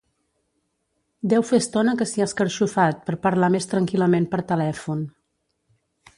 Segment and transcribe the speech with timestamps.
[1.33, 5.07] Deu fer estona que s'hi ha escarxofat per parlar més tranquil·lament per telèfon.